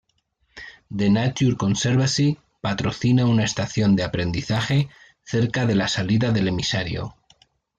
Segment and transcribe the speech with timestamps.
[0.89, 4.89] The Nature Conservancy patrocina una estación de aprendizaje
[5.23, 7.13] cerca de la salida del emisario.